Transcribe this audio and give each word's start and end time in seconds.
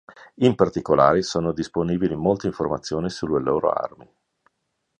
In 0.37 0.55
particolare, 0.55 1.21
sono 1.21 1.51
disponibili 1.51 2.15
molte 2.15 2.47
informazioni 2.47 3.11
sulle 3.11 3.39
loro 3.39 3.69
armi. 3.69 4.11